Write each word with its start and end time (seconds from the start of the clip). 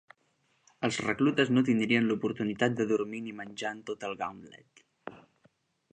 Els 0.87 0.95
reclutes 1.07 1.51
no 1.57 1.63
tindrien 1.67 2.09
l'oportunitat 2.11 2.79
de 2.81 2.89
dormir 2.95 3.23
ni 3.27 3.37
menjar 3.43 3.77
en 3.77 3.87
tot 3.91 4.07
el 4.11 4.19
Gauntlet. 4.23 4.87